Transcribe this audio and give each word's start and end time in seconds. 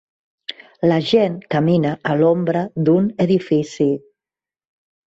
La 0.87 0.97
gent 1.09 1.35
camina 1.57 1.93
a 2.13 2.17
l'ombra 2.23 2.65
d'un 2.89 3.13
edifici. 3.29 3.89